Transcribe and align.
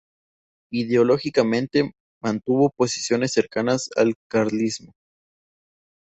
Ideológicamente, 0.71 1.93
mantuvo 2.23 2.71
posiciones 2.71 3.33
cercanas 3.33 3.87
al 3.95 4.15
carlismo. 4.27 4.93